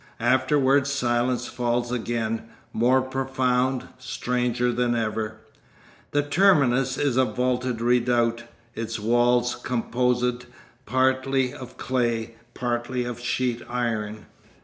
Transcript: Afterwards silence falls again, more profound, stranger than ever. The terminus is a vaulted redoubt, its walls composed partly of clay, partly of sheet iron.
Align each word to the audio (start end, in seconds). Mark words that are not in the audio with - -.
Afterwards 0.19 0.91
silence 0.91 1.45
falls 1.47 1.91
again, 1.91 2.41
more 2.73 3.03
profound, 3.03 3.83
stranger 3.99 4.71
than 4.71 4.95
ever. 4.95 5.35
The 6.09 6.23
terminus 6.23 6.97
is 6.97 7.17
a 7.17 7.25
vaulted 7.25 7.81
redoubt, 7.81 8.45
its 8.73 8.99
walls 8.99 9.53
composed 9.61 10.45
partly 10.87 11.53
of 11.53 11.77
clay, 11.77 12.33
partly 12.55 13.03
of 13.05 13.19
sheet 13.19 13.61
iron. 13.69 14.25